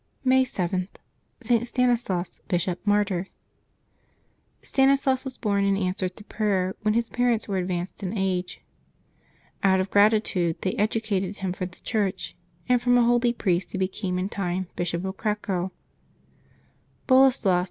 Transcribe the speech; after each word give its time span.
May 0.23 0.45
7.— 0.45 0.87
ST. 1.41 1.67
STANISLAS, 1.67 2.41
Bishop, 2.47 2.79
Martyr. 2.87 3.27
[tanislas 4.63 5.23
was 5.23 5.37
born 5.37 5.63
in 5.63 5.77
answer 5.77 6.09
to 6.09 6.23
prayer 6.23 6.75
when 6.81 6.95
his 6.95 7.07
par 7.11 7.29
ents 7.29 7.47
were 7.47 7.57
advanced 7.57 8.01
in 8.01 8.17
age. 8.17 8.61
Out 9.61 9.79
of 9.79 9.91
gratitude 9.91 10.57
they 10.63 10.71
educated 10.73 11.35
him 11.37 11.53
for 11.53 11.67
the 11.67 11.77
Church, 11.83 12.35
and 12.67 12.81
from 12.81 12.97
a 12.97 13.03
holy 13.03 13.31
priest 13.31 13.73
he 13.73 13.77
became 13.77 14.17
in 14.17 14.27
time 14.27 14.69
Bishop 14.75 15.05
of 15.05 15.17
Cracow. 15.17 15.69
Boleslas 17.05 17.45
II. 17.45 17.59